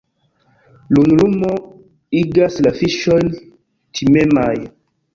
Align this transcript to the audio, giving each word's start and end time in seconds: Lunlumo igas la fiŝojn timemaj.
Lunlumo 0.97 1.51
igas 2.23 2.59
la 2.67 2.75
fiŝojn 2.81 3.33
timemaj. 3.41 4.53